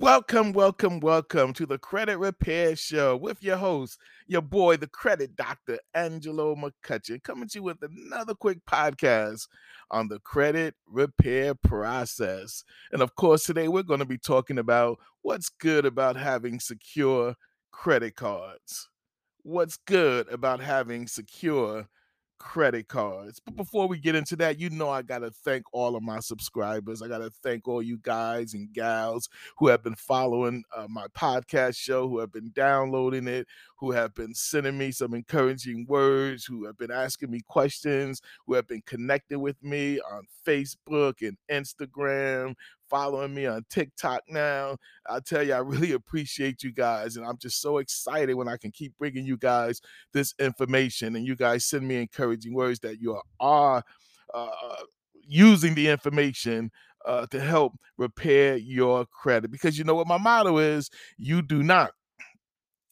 Welcome, 0.00 0.52
welcome, 0.52 1.00
welcome 1.00 1.52
to 1.54 1.66
the 1.66 1.76
Credit 1.76 2.18
Repair 2.18 2.76
Show 2.76 3.16
with 3.16 3.42
your 3.42 3.56
host, 3.56 3.98
your 4.28 4.42
boy, 4.42 4.76
the 4.76 4.86
credit 4.86 5.34
doctor, 5.34 5.80
Angelo 5.92 6.54
McCutchen, 6.54 7.20
coming 7.24 7.48
to 7.48 7.58
you 7.58 7.64
with 7.64 7.78
another 7.82 8.34
quick 8.34 8.58
podcast 8.64 9.48
on 9.90 10.06
the 10.06 10.20
credit 10.20 10.76
repair 10.86 11.56
process. 11.56 12.62
And 12.92 13.02
of 13.02 13.16
course, 13.16 13.42
today 13.42 13.66
we're 13.66 13.82
going 13.82 13.98
to 13.98 14.06
be 14.06 14.18
talking 14.18 14.58
about 14.58 15.00
what's 15.22 15.48
good 15.48 15.84
about 15.84 16.14
having 16.14 16.60
secure 16.60 17.34
credit 17.72 18.14
cards. 18.14 18.88
What's 19.42 19.78
good 19.78 20.28
about 20.32 20.60
having 20.60 21.08
secure 21.08 21.88
credit 22.38 22.88
cards. 22.88 23.40
But 23.44 23.56
before 23.56 23.88
we 23.88 23.98
get 23.98 24.14
into 24.14 24.36
that, 24.36 24.58
you 24.58 24.70
know, 24.70 24.88
I 24.88 25.02
got 25.02 25.20
to 25.20 25.30
thank 25.30 25.64
all 25.72 25.96
of 25.96 26.02
my 26.02 26.20
subscribers. 26.20 27.02
I 27.02 27.08
got 27.08 27.18
to 27.18 27.30
thank 27.42 27.68
all 27.68 27.82
you 27.82 27.98
guys 27.98 28.54
and 28.54 28.72
gals 28.72 29.28
who 29.58 29.68
have 29.68 29.82
been 29.82 29.94
following 29.94 30.64
uh, 30.76 30.86
my 30.88 31.06
podcast 31.08 31.76
show, 31.76 32.08
who 32.08 32.18
have 32.18 32.32
been 32.32 32.50
downloading 32.54 33.28
it, 33.28 33.46
who 33.76 33.90
have 33.92 34.14
been 34.14 34.34
sending 34.34 34.76
me 34.78 34.90
some 34.90 35.14
encouraging 35.14 35.86
words, 35.88 36.44
who 36.44 36.64
have 36.64 36.76
been 36.78 36.90
asking 36.90 37.30
me 37.30 37.40
questions, 37.48 38.20
who 38.46 38.54
have 38.54 38.66
been 38.66 38.82
connecting 38.86 39.40
with 39.40 39.62
me 39.62 40.00
on 40.00 40.26
Facebook 40.46 41.26
and 41.26 41.36
Instagram, 41.50 42.54
following 42.88 43.34
me 43.34 43.46
on 43.46 43.64
TikTok 43.70 44.22
now. 44.28 44.76
I 45.08 45.20
tell 45.20 45.42
you, 45.42 45.54
I 45.54 45.58
really 45.58 45.92
appreciate 45.94 46.62
you 46.62 46.72
guys. 46.72 47.16
And 47.16 47.26
I'm 47.26 47.38
just 47.38 47.60
so 47.60 47.78
excited 47.78 48.34
when 48.34 48.48
I 48.48 48.56
can 48.56 48.70
keep 48.70 48.96
bringing 48.98 49.24
you 49.24 49.36
guys 49.36 49.80
this 50.12 50.34
information 50.38 51.16
and 51.16 51.26
you 51.26 51.36
guys 51.36 51.66
send 51.66 51.86
me 51.86 51.96
encouraging 51.96 52.54
words 52.54 52.80
that 52.80 53.00
you 53.00 53.20
are 53.40 53.82
uh, 54.34 54.76
using 55.26 55.74
the 55.74 55.88
information 55.88 56.70
uh, 57.06 57.26
to 57.26 57.40
help 57.40 57.74
repair 57.96 58.56
your 58.56 59.06
credit. 59.06 59.50
Because 59.50 59.78
you 59.78 59.84
know 59.84 59.94
what 59.94 60.06
my 60.06 60.18
motto 60.18 60.58
is 60.58 60.90
you 61.16 61.42
do 61.42 61.62
not 61.62 61.92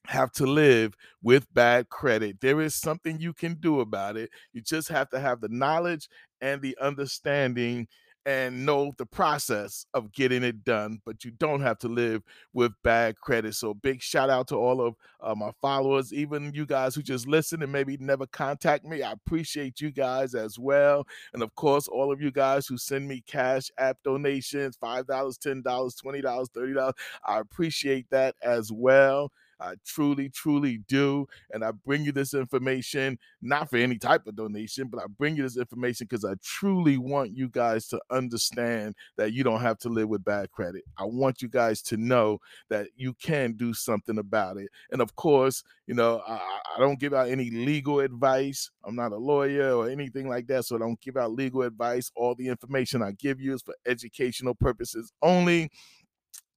have 0.06 0.30
to 0.32 0.46
live 0.46 0.94
with 1.22 1.52
bad 1.52 1.88
credit. 1.88 2.40
There 2.40 2.60
is 2.60 2.74
something 2.74 3.18
you 3.18 3.32
can 3.32 3.54
do 3.54 3.80
about 3.80 4.16
it. 4.16 4.30
You 4.52 4.60
just 4.60 4.88
have 4.88 5.10
to 5.10 5.20
have 5.20 5.40
the 5.40 5.48
knowledge 5.48 6.08
and 6.40 6.62
the 6.62 6.76
understanding 6.80 7.88
and 8.26 8.66
know 8.66 8.92
the 8.98 9.06
process 9.06 9.86
of 9.94 10.12
getting 10.12 10.42
it 10.42 10.64
done, 10.64 11.00
but 11.06 11.24
you 11.24 11.30
don't 11.30 11.60
have 11.60 11.78
to 11.78 11.88
live 11.88 12.22
with 12.52 12.72
bad 12.82 13.16
credit. 13.20 13.54
So, 13.54 13.72
big 13.72 14.02
shout 14.02 14.28
out 14.28 14.48
to 14.48 14.56
all 14.56 14.80
of 14.84 14.96
uh, 15.20 15.36
my 15.36 15.52
followers, 15.62 16.12
even 16.12 16.52
you 16.52 16.66
guys 16.66 16.96
who 16.96 17.02
just 17.02 17.28
listen 17.28 17.62
and 17.62 17.70
maybe 17.70 17.96
never 17.98 18.26
contact 18.26 18.84
me. 18.84 19.02
I 19.02 19.12
appreciate 19.12 19.80
you 19.80 19.92
guys 19.92 20.34
as 20.34 20.58
well. 20.58 21.06
And 21.32 21.42
of 21.42 21.54
course, 21.54 21.86
all 21.86 22.12
of 22.12 22.20
you 22.20 22.32
guys 22.32 22.66
who 22.66 22.76
send 22.76 23.06
me 23.06 23.22
cash 23.28 23.70
app 23.78 23.98
donations 24.02 24.76
$5, 24.76 25.04
$10, 25.06 25.62
$20, 25.62 26.50
$30. 26.50 26.92
I 27.24 27.38
appreciate 27.38 28.10
that 28.10 28.34
as 28.42 28.72
well. 28.72 29.30
I 29.60 29.74
truly, 29.84 30.28
truly 30.28 30.78
do. 30.88 31.26
And 31.50 31.64
I 31.64 31.72
bring 31.72 32.04
you 32.04 32.12
this 32.12 32.34
information, 32.34 33.18
not 33.40 33.70
for 33.70 33.76
any 33.76 33.98
type 33.98 34.26
of 34.26 34.36
donation, 34.36 34.88
but 34.88 35.00
I 35.00 35.06
bring 35.06 35.36
you 35.36 35.42
this 35.42 35.56
information 35.56 36.06
because 36.08 36.24
I 36.24 36.34
truly 36.42 36.98
want 36.98 37.36
you 37.36 37.48
guys 37.48 37.88
to 37.88 38.00
understand 38.10 38.94
that 39.16 39.32
you 39.32 39.44
don't 39.44 39.60
have 39.60 39.78
to 39.78 39.88
live 39.88 40.08
with 40.08 40.24
bad 40.24 40.50
credit. 40.50 40.84
I 40.98 41.04
want 41.04 41.42
you 41.42 41.48
guys 41.48 41.82
to 41.82 41.96
know 41.96 42.38
that 42.68 42.88
you 42.96 43.14
can 43.14 43.54
do 43.54 43.72
something 43.72 44.18
about 44.18 44.56
it. 44.58 44.68
And 44.90 45.00
of 45.00 45.14
course, 45.16 45.62
you 45.86 45.94
know, 45.94 46.22
I, 46.26 46.40
I 46.76 46.78
don't 46.78 46.98
give 46.98 47.14
out 47.14 47.28
any 47.28 47.50
legal 47.50 48.00
advice. 48.00 48.70
I'm 48.84 48.96
not 48.96 49.12
a 49.12 49.16
lawyer 49.16 49.72
or 49.72 49.88
anything 49.88 50.28
like 50.28 50.46
that. 50.48 50.64
So 50.64 50.76
I 50.76 50.78
don't 50.78 51.00
give 51.00 51.16
out 51.16 51.32
legal 51.32 51.62
advice. 51.62 52.10
All 52.16 52.34
the 52.34 52.48
information 52.48 53.02
I 53.02 53.12
give 53.12 53.40
you 53.40 53.54
is 53.54 53.62
for 53.62 53.74
educational 53.86 54.54
purposes 54.54 55.12
only. 55.22 55.70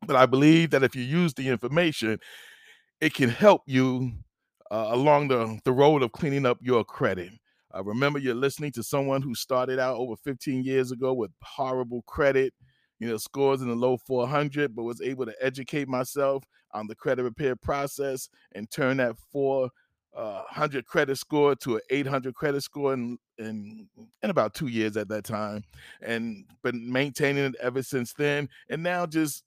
But 0.06 0.16
I 0.16 0.26
believe 0.26 0.72
that 0.72 0.84
if 0.84 0.96
you 0.96 1.04
use 1.04 1.34
the 1.34 1.50
information, 1.50 2.20
it 3.02 3.14
can 3.14 3.30
help 3.30 3.64
you 3.66 4.12
uh, 4.72 4.90
along 4.92 5.30
the, 5.30 5.60
the 5.64 5.72
road 5.72 6.04
of 6.04 6.12
cleaning 6.12 6.46
up 6.46 6.58
your 6.62 6.84
credit. 6.84 7.32
Uh, 7.76 7.84
remember, 7.84 8.20
you're 8.20 8.36
listening 8.36 8.72
to 8.72 8.84
someone 8.84 9.22
who 9.22 9.36
started 9.36 9.80
out 9.80 9.98
over 9.98 10.16
15 10.16 10.64
years 10.64 10.92
ago 10.92 11.14
with 11.14 11.32
horrible 11.42 12.02
credit, 12.04 12.54
you 13.00 13.08
know, 13.08 13.18
scores 13.18 13.62
in 13.62 13.70
the 13.70 13.76
low 13.76 13.98
400, 13.98 14.76
but 14.76 14.84
was 14.84 15.02
able 15.02 15.26
to 15.26 15.36
educate 15.42 15.88
myself 15.88 16.44
on 16.74 16.88
the 16.88 16.96
credit 16.96 17.24
repair 17.24 17.56
process 17.56 18.30
and 18.54 18.70
turn 18.70 18.98
that 18.98 19.16
400 19.32 19.72
uh, 20.16 20.82
credit 20.88 21.18
score 21.18 21.56
to 21.56 21.76
an 21.76 21.82
800 21.90 22.34
credit 22.36 22.62
score 22.62 22.94
in, 22.94 23.18
in 23.38 23.88
in 24.22 24.30
about 24.30 24.54
two 24.54 24.68
years 24.68 24.98
at 24.98 25.08
that 25.10 25.24
time, 25.24 25.64
and 26.02 26.46
been 26.64 26.92
maintaining 26.92 27.46
it 27.46 27.56
ever 27.62 27.82
since 27.82 28.14
then. 28.14 28.50
And 28.70 28.84
now 28.84 29.06
just 29.06 29.44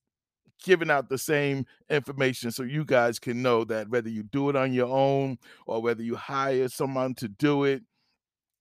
giving 0.62 0.90
out 0.90 1.08
the 1.08 1.18
same 1.18 1.66
information 1.90 2.50
so 2.50 2.62
you 2.62 2.84
guys 2.84 3.18
can 3.18 3.42
know 3.42 3.64
that 3.64 3.88
whether 3.88 4.08
you 4.08 4.22
do 4.22 4.48
it 4.48 4.56
on 4.56 4.72
your 4.72 4.88
own 4.88 5.38
or 5.66 5.82
whether 5.82 6.02
you 6.02 6.16
hire 6.16 6.68
someone 6.68 7.14
to 7.16 7.28
do 7.28 7.64
it 7.64 7.82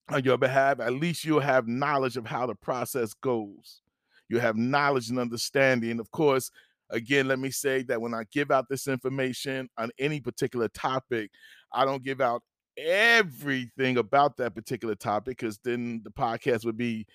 on 0.09 0.23
your 0.23 0.37
behalf, 0.37 0.79
at 0.79 0.93
least 0.93 1.23
you'll 1.23 1.39
have 1.39 1.67
knowledge 1.67 2.17
of 2.17 2.25
how 2.25 2.45
the 2.45 2.55
process 2.55 3.13
goes. 3.13 3.81
You 4.29 4.39
have 4.39 4.57
knowledge 4.57 5.09
and 5.09 5.19
understanding. 5.19 5.99
Of 5.99 6.11
course, 6.11 6.51
again, 6.89 7.27
let 7.27 7.39
me 7.39 7.51
say 7.51 7.83
that 7.83 8.01
when 8.01 8.13
I 8.13 8.23
give 8.31 8.51
out 8.51 8.67
this 8.69 8.87
information 8.87 9.69
on 9.77 9.91
any 9.99 10.19
particular 10.19 10.67
topic, 10.69 11.31
I 11.71 11.85
don't 11.85 12.03
give 12.03 12.21
out 12.21 12.43
everything 12.77 13.97
about 13.97 14.37
that 14.37 14.55
particular 14.55 14.95
topic 14.95 15.37
because 15.37 15.59
then 15.63 16.01
the 16.03 16.11
podcast 16.11 16.65
would 16.65 16.77
be 16.77 17.05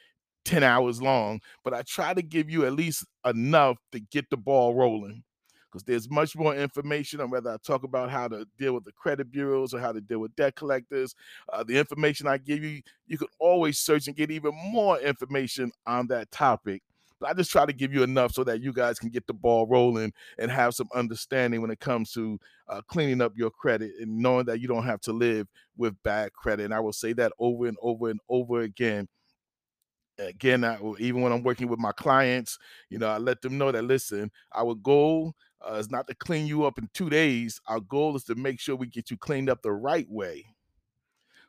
10 0.47 0.63
hours 0.63 1.03
long, 1.03 1.41
but 1.65 1.75
I 1.75 1.83
try 1.83 2.15
to 2.15 2.23
give 2.23 2.49
you 2.49 2.65
at 2.65 2.73
least 2.73 3.05
enough 3.25 3.79
to 3.93 4.01
get 4.01 4.31
the 4.31 4.37
ball 4.37 4.75
rolling 4.75 5.25
because 5.71 5.83
there's 5.83 6.09
much 6.09 6.37
more 6.37 6.55
information 6.55 7.21
on 7.21 7.31
whether 7.31 7.51
I 7.51 7.57
talk 7.59 7.83
about 7.83 8.11
how 8.11 8.29
to 8.29 8.47
deal 8.57 8.73
with 8.73 8.85
the 8.85 8.93
credit 8.93 9.31
bureaus 9.31 9.75
or 9.75 9.81
how 9.81 9.93
to 9.93 10.01
deal 10.01 10.21
with 10.21 10.35
debt 10.37 10.55
collectors. 10.55 11.15
Uh, 11.53 11.65
the 11.65 11.77
information 11.77 12.29
I 12.29 12.39
give 12.39 12.63
you, 12.63 12.81
you 13.09 13.19
can 13.19 13.27
always 13.41 13.79
search 13.79 14.07
and 14.07 14.17
get 14.17 14.31
even 14.31 14.53
more 14.55 14.99
information 15.01 15.73
on 15.85 16.07
that 16.07 16.31
topic. 16.31 16.83
But 17.19 17.31
I 17.31 17.33
just 17.33 17.51
try 17.51 17.67
to 17.67 17.73
give 17.73 17.93
you 17.93 18.03
enough 18.03 18.33
so 18.33 18.45
that 18.45 18.61
you 18.61 18.73
guys 18.73 18.99
can 18.99 19.09
get 19.09 19.27
the 19.27 19.35
ball 19.35 19.67
rolling 19.67 20.13
and 20.39 20.51
have 20.51 20.75
some 20.75 20.89
understanding 20.95 21.61
when 21.61 21.71
it 21.71 21.81
comes 21.81 22.13
to 22.13 22.39
uh, 22.69 22.83
cleaning 22.87 23.21
up 23.21 23.33
your 23.37 23.51
credit 23.51 23.93
and 24.01 24.19
knowing 24.19 24.47
that 24.47 24.61
you 24.61 24.69
don't 24.69 24.85
have 24.85 25.01
to 25.01 25.13
live 25.13 25.49
with 25.77 26.01
bad 26.05 26.33
credit. 26.35 26.65
And 26.65 26.75
I 26.75 26.81
will 26.81 26.93
say 26.93 27.13
that 27.15 27.33
over 27.39 27.67
and 27.67 27.77
over 27.83 28.11
and 28.11 28.21
over 28.29 28.61
again 28.61 29.09
again, 30.19 30.65
I, 30.65 30.79
even 30.99 31.21
when 31.21 31.33
I'm 31.33 31.43
working 31.43 31.69
with 31.69 31.79
my 31.79 31.93
clients, 31.93 32.59
you 32.91 32.99
know, 32.99 33.09
I 33.09 33.19
let 33.19 33.43
them 33.43 33.59
know 33.59 33.73
that 33.73 33.85
listen, 33.85 34.31
our 34.55 34.75
goal 34.75 35.35
uh, 35.61 35.75
is 35.75 35.91
not 35.91 36.07
to 36.09 36.15
clean 36.15 36.47
you 36.47 36.65
up 36.65 36.79
in 36.79 36.89
two 36.93 37.11
days. 37.11 37.61
Our 37.67 37.81
goal 37.81 38.17
is 38.17 38.25
to 38.25 38.35
make 38.35 38.61
sure 38.61 38.77
we 38.77 38.87
get 38.87 39.11
you 39.11 39.17
cleaned 39.17 39.51
up 39.51 39.63
the 39.63 39.73
right 39.73 40.09
way, 40.09 40.45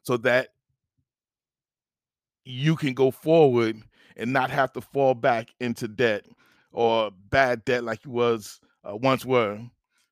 so 0.04 0.18
that 0.18 0.50
you 2.46 2.76
can 2.76 2.94
go 2.94 3.12
forward 3.12 3.82
and 4.16 4.32
not 4.32 4.50
have 4.50 4.72
to 4.74 4.82
fall 4.82 5.14
back 5.14 5.50
into 5.60 5.88
debt 5.88 6.26
or 6.72 7.12
bad 7.30 7.64
debt 7.66 7.84
like 7.84 8.06
you 8.06 8.12
was 8.12 8.60
uh, 8.84 8.96
once 8.96 9.26
were. 9.26 9.60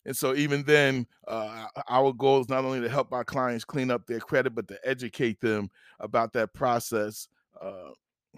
And 0.05 0.15
so 0.15 0.35
even 0.35 0.63
then, 0.63 1.07
uh, 1.27 1.67
our 1.87 2.13
goal 2.13 2.39
is 2.41 2.49
not 2.49 2.63
only 2.63 2.81
to 2.81 2.89
help 2.89 3.11
our 3.11 3.23
clients 3.23 3.65
clean 3.65 3.89
up 3.89 4.05
their 4.05 4.19
credit, 4.19 4.53
but 4.53 4.67
to 4.67 4.77
educate 4.83 5.41
them 5.41 5.71
about 5.99 6.33
that 6.33 6.53
process 6.53 7.27
uh, 7.59 7.89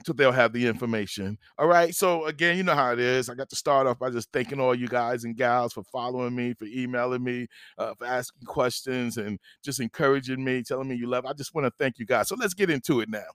so 0.05 0.13
they'll 0.13 0.31
have 0.31 0.53
the 0.53 0.65
information. 0.65 1.37
All 1.57 1.67
right. 1.67 1.93
So 1.93 2.25
again, 2.25 2.57
you 2.57 2.63
know 2.63 2.75
how 2.75 2.91
it 2.93 2.99
is. 2.99 3.29
I 3.29 3.35
got 3.35 3.49
to 3.49 3.55
start 3.55 3.87
off 3.87 3.99
by 3.99 4.09
just 4.09 4.31
thanking 4.31 4.59
all 4.59 4.75
you 4.75 4.87
guys 4.87 5.23
and 5.23 5.35
gals 5.35 5.73
for 5.73 5.83
following 5.83 6.35
me, 6.35 6.53
for 6.53 6.65
emailing 6.65 7.23
me, 7.23 7.47
uh, 7.77 7.93
for 7.95 8.05
asking 8.05 8.45
questions, 8.45 9.17
and 9.17 9.39
just 9.63 9.79
encouraging 9.79 10.43
me, 10.43 10.63
telling 10.63 10.87
me 10.87 10.95
you 10.95 11.07
love. 11.07 11.25
I 11.25 11.33
just 11.33 11.53
want 11.53 11.65
to 11.65 11.73
thank 11.77 11.99
you 11.99 12.05
guys. 12.05 12.27
So 12.27 12.35
let's 12.35 12.53
get 12.53 12.69
into 12.69 12.99
it 13.01 13.09
now. 13.09 13.25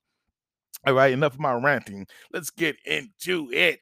All 0.87 0.95
right. 0.95 1.13
Enough 1.13 1.35
of 1.35 1.41
my 1.41 1.53
ranting. 1.55 2.07
Let's 2.33 2.51
get 2.51 2.77
into 2.85 3.51
it. 3.53 3.81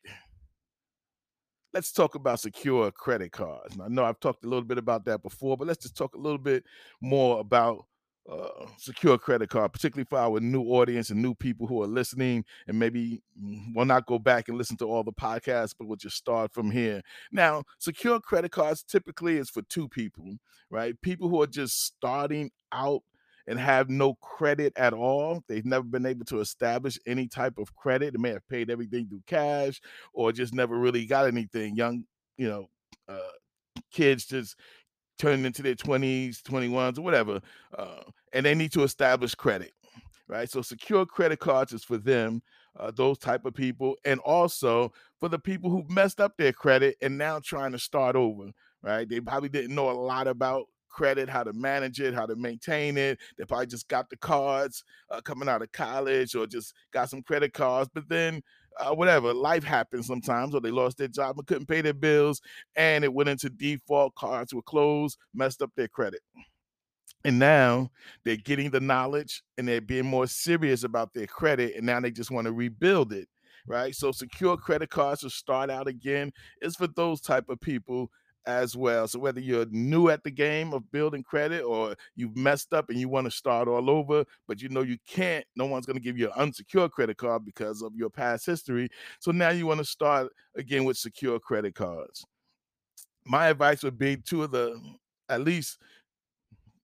Let's 1.73 1.93
talk 1.93 2.17
about 2.17 2.41
secure 2.41 2.91
credit 2.91 3.31
cards. 3.31 3.75
And 3.75 3.82
I 3.82 3.88
know 3.88 4.05
I've 4.05 4.19
talked 4.19 4.44
a 4.44 4.49
little 4.49 4.65
bit 4.65 4.79
about 4.79 5.05
that 5.05 5.23
before, 5.23 5.56
but 5.56 5.69
let's 5.69 5.82
just 5.82 5.97
talk 5.97 6.17
a 6.17 6.19
little 6.19 6.38
bit 6.38 6.65
more 7.00 7.38
about 7.38 7.85
uh, 8.31 8.67
secure 8.77 9.19
credit 9.19 9.50
card, 9.50 9.73
particularly 9.73 10.06
for 10.09 10.19
our 10.19 10.38
new 10.41 10.62
audience 10.62 11.11
and 11.11 11.21
new 11.21 11.35
people 11.35 11.67
who 11.67 11.82
are 11.82 11.87
listening 11.87 12.44
and 12.69 12.79
maybe 12.79 13.21
mm, 13.43 13.75
will 13.75 13.85
not 13.85 14.06
go 14.06 14.19
back 14.19 14.49
and 14.49 14.56
listen 14.56 14.77
to 14.77 14.85
all 14.85 15.03
the 15.03 15.12
podcasts, 15.12 15.75
but 15.77 15.88
will 15.88 15.97
just 15.97 16.17
start 16.17 16.53
from 16.53 16.71
here. 16.71 17.03
Now, 17.32 17.65
secure 17.79 18.21
credit 18.21 18.53
cards 18.53 18.82
typically 18.82 19.37
is 19.37 19.50
for 19.50 19.62
two 19.62 19.88
people, 19.88 20.37
right? 20.71 21.00
People 21.03 21.29
who 21.29 21.43
are 21.43 21.47
just 21.47 21.85
starting 21.85 22.50
out 22.73 23.03
and 23.49 23.59
have 23.59 23.91
no 23.91 24.15
credit 24.15 24.73
at 24.77 24.93
all. 24.93 25.43
They've 25.49 25.65
never 25.67 25.85
been 25.85 26.06
able 26.06 26.25
to 26.27 26.38
establish 26.38 26.99
any 27.06 27.27
type 27.27 27.59
of 27.59 27.75
credit. 27.75 28.12
They 28.12 28.21
may 28.21 28.31
have 28.31 28.47
paid 28.49 28.71
everything 28.71 29.09
through 29.09 29.23
cash 29.27 29.81
or 30.12 30.31
just 30.31 30.55
never 30.55 30.79
really 30.79 31.05
got 31.05 31.27
anything. 31.27 31.75
Young, 31.75 32.05
you 32.37 32.49
know, 32.49 32.69
uh, 33.09 33.19
kids 33.91 34.27
just 34.27 34.56
turning 35.20 35.44
into 35.44 35.62
their 35.62 35.75
20s, 35.75 36.43
21s, 36.43 36.99
or 36.99 37.02
whatever, 37.02 37.40
uh, 37.78 38.02
and 38.32 38.46
they 38.46 38.55
need 38.55 38.72
to 38.72 38.82
establish 38.82 39.34
credit, 39.34 39.72
right? 40.28 40.49
So 40.50 40.62
secure 40.62 41.05
credit 41.06 41.38
cards 41.38 41.72
is 41.72 41.84
for 41.84 41.99
them. 41.99 42.43
uh, 42.78 42.90
those 42.94 43.19
type 43.19 43.44
of 43.44 43.55
people, 43.55 43.96
and 44.05 44.20
also 44.20 44.93
for 45.19 45.28
the 45.28 45.38
people 45.38 45.70
who've 45.70 45.90
messed 45.90 46.20
up 46.20 46.37
their 46.37 46.52
credit 46.52 46.96
and 47.02 47.19
now 47.19 47.40
trying 47.40 47.72
to 47.72 47.78
start 47.78 48.17
over. 48.17 48.52
Right? 48.82 49.08
They 49.08 49.20
probably 49.20 49.49
didn't 49.50 49.75
know 49.75 49.90
a 49.90 49.93
lot 49.93 50.26
about 50.26 50.67
credit, 50.88 51.28
how 51.28 51.43
to 51.43 51.52
manage 51.52 52.00
it, 52.00 52.14
how 52.14 52.26
to 52.26 52.37
maintain 52.37 52.96
it. 52.96 53.19
They 53.37 53.44
probably 53.44 53.67
just 53.67 53.88
got 53.88 54.08
the 54.08 54.17
cards 54.17 54.84
uh, 55.11 55.20
coming 55.20 55.49
out 55.49 55.62
of 55.62 55.70
college 55.72 56.34
or 56.34 56.46
just 56.46 56.75
got 56.93 57.11
some 57.11 57.22
credit 57.22 57.52
cards, 57.52 57.90
but 57.93 58.08
then 58.08 58.43
uh, 58.78 58.94
whatever 58.94 59.34
life 59.34 59.64
happens 59.64 60.06
sometimes, 60.06 60.55
or 60.55 60.61
they 60.61 60.70
lost 60.70 60.99
their 60.99 61.08
job 61.08 61.38
and 61.38 61.46
couldn't 61.46 61.67
pay 61.67 61.81
their 61.81 61.94
bills, 61.94 62.40
and 62.76 63.05
it 63.05 63.12
went 63.12 63.28
into 63.28 63.50
default. 63.50 64.14
Cards 64.14 64.55
were 64.55 64.62
closed, 64.62 65.19
messed 65.34 65.62
up 65.62 65.70
their 65.76 65.88
credit. 65.88 66.20
And 67.25 67.38
now 67.38 67.90
they're 68.25 68.37
getting 68.37 68.70
the 68.70 68.81
knowledge 68.81 69.43
and 69.58 69.69
they're 69.69 69.81
being 69.81 70.06
more 70.06 70.26
serious 70.26 70.84
about 70.84 71.12
their 71.12 71.26
credit. 71.26 71.76
And 71.76 71.84
now 71.84 72.00
they 72.00 72.11
just 72.11 72.31
want 72.31 72.46
to 72.46 72.52
rebuild 72.52 73.12
it. 73.12 73.28
Right. 73.67 73.94
So 73.94 74.11
secure 74.11 74.56
credit 74.56 74.88
cards 74.88 75.20
to 75.20 75.31
start 75.31 75.69
out 75.69 75.87
again 75.87 76.32
is 76.62 76.76
for 76.76 76.87
those 76.87 77.20
type 77.20 77.50
of 77.50 77.61
people 77.61 78.11
as 78.47 78.77
well. 78.77 79.07
So 79.07 79.19
whether 79.19 79.41
you're 79.41 79.67
new 79.71 80.09
at 80.09 80.25
the 80.25 80.31
game 80.31 80.73
of 80.73 80.91
building 80.91 81.23
credit 81.23 81.63
or 81.63 81.95
you've 82.17 82.37
messed 82.37 82.73
up 82.73 82.91
and 82.91 82.99
you 82.99 83.09
want 83.09 83.27
to 83.27 83.31
start 83.31 83.69
all 83.69 83.91
over, 83.91 84.25
but 84.49 84.61
you 84.61 84.69
know 84.69 84.83
you 84.83 84.99
can't, 85.07 85.45
no 85.57 85.67
one's 85.67 85.87
going 85.87 85.97
to 85.97 86.03
give 86.03 86.19
you 86.19 86.27
an 86.27 86.35
unsecured 86.37 86.93
credit 86.93 87.17
card 87.17 87.45
because 87.45 87.83
of 87.83 87.95
your 87.95 88.11
past 88.11 88.47
history. 88.47 88.89
So 89.19 89.31
now 89.31 89.51
you 89.51 89.67
want 89.67 89.79
to 89.79 89.85
start 89.85 90.33
again 90.57 90.85
with 90.85 90.97
secure 90.97 91.39
credit 91.39 91.75
cards. 91.75 92.25
My 93.27 93.49
advice 93.49 93.83
would 93.83 93.99
be 93.99 94.17
two 94.17 94.43
of 94.43 94.51
the 94.51 94.81
at 95.29 95.43
least 95.43 95.79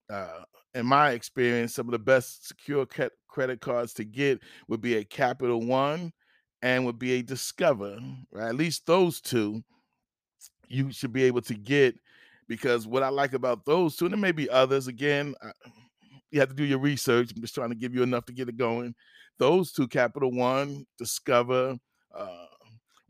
uh, 0.08 0.42
in 0.74 0.86
my 0.86 1.10
experience, 1.10 1.74
some 1.74 1.88
of 1.88 1.92
the 1.92 1.98
best 1.98 2.46
secure 2.46 2.86
credit 3.28 3.60
cards 3.60 3.94
to 3.94 4.04
get 4.04 4.40
would 4.68 4.80
be 4.80 4.96
a 4.96 5.04
Capital 5.04 5.60
One 5.60 6.12
and 6.62 6.84
would 6.84 6.98
be 6.98 7.14
a 7.14 7.22
Discover. 7.22 7.98
Right? 8.30 8.48
At 8.48 8.56
least 8.56 8.86
those 8.86 9.20
two 9.20 9.64
you 10.68 10.92
should 10.92 11.12
be 11.12 11.24
able 11.24 11.42
to 11.42 11.54
get 11.54 11.96
because 12.48 12.86
what 12.86 13.02
I 13.02 13.08
like 13.08 13.32
about 13.32 13.64
those 13.64 13.96
two, 13.96 14.06
and 14.06 14.14
there 14.14 14.20
may 14.20 14.32
be 14.32 14.48
others. 14.50 14.86
Again, 14.86 15.34
you 16.30 16.40
have 16.40 16.48
to 16.48 16.54
do 16.54 16.64
your 16.64 16.78
research. 16.78 17.32
I'm 17.34 17.42
just 17.42 17.54
trying 17.54 17.70
to 17.70 17.76
give 17.76 17.94
you 17.94 18.02
enough 18.02 18.24
to 18.26 18.32
get 18.32 18.48
it 18.48 18.56
going. 18.56 18.94
Those 19.38 19.72
two, 19.72 19.88
Capital 19.88 20.30
One, 20.32 20.86
Discover, 20.98 21.76
uh, 22.14 22.46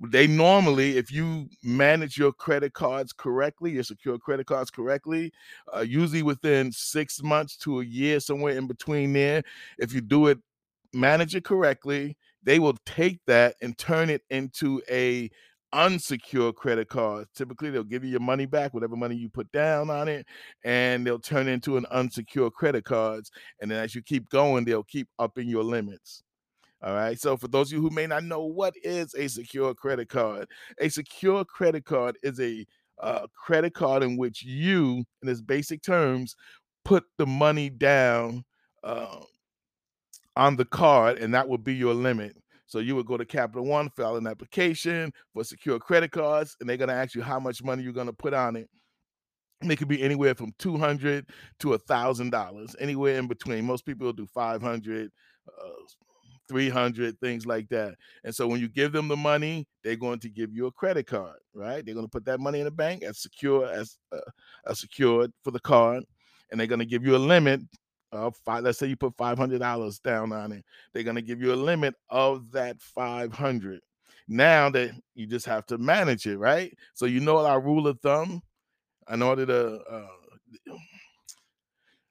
they 0.01 0.27
normally, 0.27 0.99
if 0.99 1.11
you 1.11 1.49
manage 1.63 2.19
your 2.19 2.33
credit 2.33 2.75
cards 2.75 3.13
correctly, 3.13 3.73
your 3.73 3.83
secure 3.83 4.19
credit 4.19 4.47
cards 4.47 4.71
correctly, 4.71 5.33
uh, 5.75 5.81
usually 5.81 6.23
within 6.23 6.71
six 6.71 7.23
months 7.23 7.57
to 7.59 7.81
a 7.81 7.85
year, 7.85 8.21
somewhere 8.21 8.57
in 8.57 8.67
between 8.67 9.13
there, 9.15 9.43
if 9.79 9.95
you 9.95 10.03
do 10.03 10.27
it, 10.27 10.39
manage 10.93 11.35
it 11.35 11.45
correctly, 11.45 12.17
they 12.43 12.59
will 12.59 12.77
take 12.85 13.21
that 13.27 13.55
and 13.63 13.79
turn 13.79 14.11
it 14.11 14.23
into 14.29 14.83
a 14.91 15.31
unsecured 15.77 16.57
credit 16.57 16.89
cards. 16.89 17.29
Typically, 17.35 17.71
they'll 17.71 17.85
give 17.85 18.03
you 18.03 18.11
your 18.11 18.21
money 18.21 18.47
back, 18.47 18.73
whatever 18.73 18.97
money 18.97 19.15
you 19.15 19.29
put 19.29 19.51
down 19.53 19.91
on 19.91 20.09
it, 20.09 20.27
and 20.65 21.07
they'll 21.07 21.19
turn 21.19 21.47
into 21.47 21.77
an 21.77 21.87
unsecured 21.91 22.55
credit 22.55 22.85
cards. 22.85 23.31
And 23.61 23.71
then 23.71 23.85
as 23.85 23.95
you 23.95 24.03
keep 24.03 24.29
going, 24.31 24.65
they'll 24.65 24.83
keep 24.83 25.09
upping 25.19 25.49
your 25.49 25.63
limits. 25.63 26.23
All 26.83 26.95
right. 26.95 27.19
So 27.21 27.37
for 27.37 27.49
those 27.49 27.69
of 27.69 27.77
you 27.77 27.83
who 27.83 27.91
may 27.91 28.07
not 28.07 28.25
know 28.25 28.45
what 28.45 28.75
is 28.83 29.15
a 29.15 29.29
secure 29.29 29.75
credit 29.75 30.09
card, 30.09 30.49
a 30.81 30.89
secure 30.89 31.45
credit 31.45 31.85
card 31.85 32.17
is 32.23 32.41
a 32.41 32.67
uh, 33.03 33.27
credit 33.35 33.75
card 33.75 34.03
in 34.03 34.17
which 34.17 34.43
you, 34.43 35.05
in 35.23 35.29
its 35.29 35.41
basic 35.41 35.83
terms, 35.83 36.35
put 36.85 37.05
the 37.19 37.27
money 37.27 37.69
down 37.69 38.45
uh, 38.85 39.21
on 40.37 40.57
the 40.57 40.65
card, 40.65 41.19
and 41.19 41.35
that 41.35 41.49
will 41.49 41.59
be 41.59 41.75
your 41.75 41.95
limit. 41.95 42.37
So 42.67 42.81
you 42.81 42.97
would 42.97 43.07
go 43.07 43.17
to 43.17 43.25
Capital 43.25 43.65
One, 43.65 43.89
fill 43.91 44.17
an 44.17 44.27
application 44.27 45.13
for 45.33 45.45
secure 45.45 45.79
credit 45.79 46.11
cards, 46.11 46.57
and 46.61 46.69
they're 46.69 46.77
going 46.77 46.89
to 46.89 46.95
ask 46.95 47.15
you 47.15 47.23
how 47.23 47.39
much 47.39 47.63
money 47.63 47.83
you're 47.83 47.93
going 47.93 48.09
to 48.09 48.13
put 48.13 48.35
on 48.35 48.57
it. 48.57 48.69
And 49.63 49.73
it 49.73 49.77
could 49.77 49.89
be 49.89 50.03
anywhere 50.03 50.35
from 50.35 50.53
two 50.59 50.77
hundred 50.77 51.31
to 51.61 51.75
a 51.75 51.79
thousand 51.79 52.31
dollars, 52.31 52.77
anywhere 52.79 53.19
in 53.19 53.27
between. 53.27 53.65
Most 53.65 53.87
people 53.87 54.13
do 54.13 54.27
five 54.27 54.61
hundred. 54.61 55.11
Uh, 55.49 55.71
300 56.49 57.19
things 57.19 57.45
like 57.45 57.69
that 57.69 57.95
and 58.25 58.35
so 58.35 58.47
when 58.47 58.61
you 58.61 58.69
give 58.69 58.93
them 58.93 59.09
the 59.09 59.17
money 59.17 59.67
they're 59.83 59.97
going 59.97 60.19
to 60.19 60.29
give 60.29 60.53
you 60.53 60.67
a 60.67 60.73
credit 60.73 61.07
card 61.07 61.39
right 61.55 61.85
they're 61.85 61.95
going 61.95 62.07
to 62.07 62.11
put 62.11 62.25
that 62.25 62.39
money 62.41 62.61
in 62.61 62.65
the 62.65 62.71
bank 62.71 63.03
as 63.03 63.19
secure 63.19 63.69
as 63.69 63.99
uh, 64.13 64.31
as 64.67 64.79
secured 64.79 65.33
for 65.43 65.51
the 65.51 65.61
card 65.61 66.05
and 66.51 66.61
they're 66.61 66.67
going 66.67 66.79
to 66.79 66.87
give 66.87 67.05
you 67.05 67.17
a 67.17 67.19
limit 67.19 67.61
of 68.13 68.37
five 68.45 68.65
let's 68.65 68.79
say 68.79 68.87
you 68.87 68.97
put 68.97 69.17
$500 69.17 70.03
down 70.03 70.33
on 70.33 70.53
it 70.53 70.65
they're 70.93 71.03
going 71.03 71.17
to 71.17 71.23
give 71.23 71.41
you 71.41 71.53
a 71.53 71.57
limit 71.57 71.95
of 72.11 72.51
that 72.53 72.81
500 72.81 73.81
now 74.29 74.71
that 74.71 74.93
you 75.15 75.27
just 75.27 75.47
have 75.47 75.67
to 75.67 75.79
manage 75.79 76.27
it 76.27 76.39
right 76.39 76.77
so 76.95 77.07
you 77.07 77.21
know 77.21 77.39
our 77.39 77.61
rule 77.61 77.87
of 77.87 78.01
thumb 78.01 78.43
in 79.11 79.23
order 79.23 79.47
to 79.47 79.81
uh, 79.83 80.07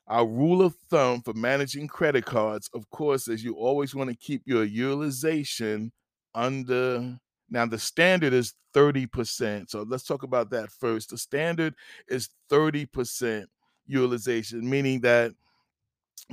our 0.07 0.25
rule 0.25 0.61
of 0.61 0.75
thumb 0.89 1.21
for 1.21 1.33
managing 1.33 1.87
credit 1.87 2.25
cards, 2.25 2.69
of 2.73 2.89
course, 2.91 3.27
is 3.27 3.43
you 3.43 3.55
always 3.55 3.95
want 3.95 4.09
to 4.09 4.15
keep 4.15 4.43
your 4.45 4.63
utilization 4.63 5.91
under. 6.35 7.17
Now, 7.49 7.65
the 7.65 7.79
standard 7.79 8.33
is 8.33 8.53
30%. 8.73 9.69
So 9.69 9.83
let's 9.83 10.03
talk 10.03 10.23
about 10.23 10.51
that 10.51 10.71
first. 10.71 11.09
The 11.09 11.17
standard 11.17 11.73
is 12.07 12.29
30% 12.51 13.45
utilization, 13.87 14.69
meaning 14.69 15.01
that 15.01 15.33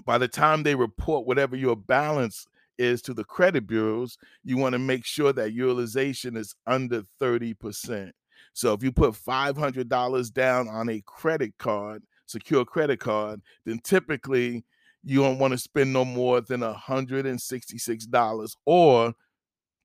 by 0.04 0.18
the 0.18 0.28
time 0.28 0.62
they 0.62 0.74
report 0.74 1.26
whatever 1.26 1.56
your 1.56 1.76
balance 1.76 2.46
is 2.78 3.02
to 3.02 3.14
the 3.14 3.24
credit 3.24 3.66
bureaus, 3.66 4.16
you 4.44 4.56
want 4.56 4.72
to 4.72 4.78
make 4.78 5.04
sure 5.04 5.32
that 5.32 5.52
utilization 5.52 6.36
is 6.36 6.54
under 6.66 7.02
30%. 7.20 8.10
So 8.54 8.72
if 8.72 8.82
you 8.82 8.92
put 8.92 9.14
$500 9.14 10.32
down 10.32 10.68
on 10.68 10.88
a 10.88 11.02
credit 11.06 11.52
card 11.58 12.02
secure 12.26 12.64
credit 12.64 13.00
card, 13.00 13.42
then 13.64 13.80
typically 13.84 14.64
you 15.04 15.20
don't 15.20 15.38
want 15.38 15.52
to 15.52 15.58
spend 15.58 15.92
no 15.92 16.04
more 16.04 16.40
than 16.40 16.60
$166 16.60 18.56
or 18.64 19.14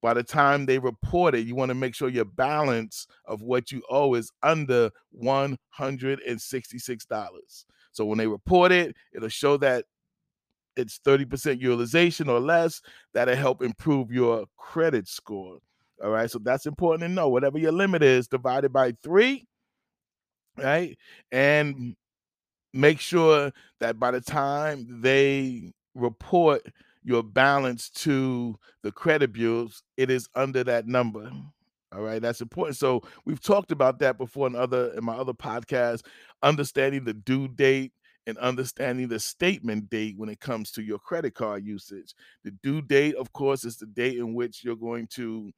by 0.02 0.14
the 0.14 0.24
time 0.24 0.66
they 0.66 0.80
report 0.80 1.36
it, 1.36 1.48
you 1.48 1.56
want 1.56 1.70
to 1.70 1.76
make 1.76 1.96
sure 1.96 2.08
your 2.08 2.26
balance 2.26 3.08
of 3.26 3.42
what 3.42 3.72
you 3.72 3.82
owe 3.90 4.14
is 4.14 4.32
under 4.44 4.92
$166. 5.22 7.66
So 7.98 8.06
when 8.06 8.20
they 8.20 8.28
report 8.28 8.72
it, 8.72 8.96
it'll 9.14 9.28
show 9.28 9.58
that 9.58 9.86
it's 10.76 11.00
30% 11.00 11.60
utilization 11.60 12.30
or 12.30 12.40
less. 12.40 12.82
That'll 13.14 13.36
help 13.36 13.64
improve 13.64 14.12
your 14.12 14.46
credit 14.58 15.08
score. 15.08 15.58
All 16.04 16.12
right. 16.12 16.30
So 16.30 16.38
that's 16.38 16.68
important 16.68 17.10
to 17.10 17.14
know. 17.14 17.28
Whatever 17.28 17.58
your 17.58 17.72
limit 17.72 18.04
is, 18.04 18.28
divided 18.28 18.72
by 18.72 18.94
three, 19.02 19.48
right? 20.56 20.96
And 21.32 21.96
make 22.72 23.00
sure 23.00 23.52
that 23.80 24.00
by 24.00 24.12
the 24.12 24.22
time 24.22 25.02
they 25.02 25.74
report 25.96 26.62
your 27.04 27.24
balance 27.24 27.90
to 27.90 28.56
the 28.84 28.92
credit 28.92 29.34
bureaus, 29.34 29.82
it 29.98 30.12
is 30.12 30.30
under 30.36 30.64
that 30.66 30.86
number. 30.86 31.32
All 31.98 32.04
right, 32.04 32.22
that's 32.22 32.42
important. 32.42 32.78
So 32.78 33.02
we've 33.26 33.42
talked 33.42 33.72
about 33.72 33.98
that 34.00 34.20
before 34.20 34.46
in 34.46 34.56
other 34.56 34.94
in 34.94 35.04
my 35.04 35.16
other 35.16 35.34
podcasts, 35.34 36.04
understanding 36.44 37.04
the 37.06 37.16
due 37.16 37.48
date 37.48 37.92
and 38.28 38.38
understanding 38.38 39.08
the 39.08 39.20
statement 39.20 39.90
date 39.90 40.16
when 40.16 40.30
it 40.30 40.40
comes 40.40 40.72
to 40.74 40.84
your 40.84 41.00
credit 41.00 41.34
card 41.34 41.66
usage. 41.66 42.14
The 42.44 42.52
due 42.62 42.84
date, 42.84 43.16
of 43.16 43.34
course, 43.34 43.66
is 43.66 43.78
the 43.78 43.88
date 43.88 44.18
in 44.18 44.36
which 44.36 44.64
you're 44.64 44.76
going 44.76 45.08
to 45.16 45.52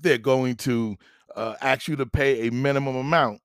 they're 0.00 0.16
going 0.16 0.54
to 0.56 0.96
uh, 1.34 1.56
ask 1.60 1.88
you 1.88 1.96
to 1.96 2.06
pay 2.06 2.46
a 2.46 2.52
minimum 2.52 2.94
amount 2.94 3.40